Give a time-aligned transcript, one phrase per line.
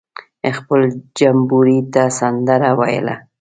[0.57, 0.81] خپل
[1.19, 3.15] جمبوري ته سندره ویله.